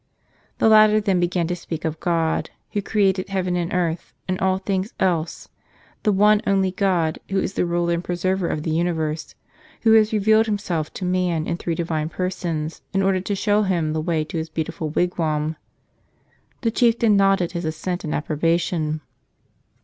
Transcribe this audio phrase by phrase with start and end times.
[0.57, 4.57] The latter then began to speak of God, Who created heaven and earth and all
[4.57, 5.47] things else,
[6.01, 9.35] the one only God, Who is the Ruler and Preserver of the universe,
[9.83, 13.93] Who has revealed Himself to man in three Divine Persons, in order to show him
[13.93, 15.55] the way to His beautiful wigwam.
[16.61, 19.01] The chieftain nodded his assent and approbation.